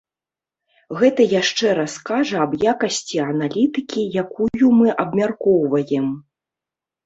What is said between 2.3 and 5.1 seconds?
аб якасці аналітыкі, якую мы